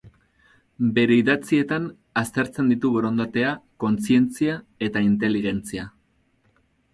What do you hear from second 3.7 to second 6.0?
kontzientzia eta inteligentzia.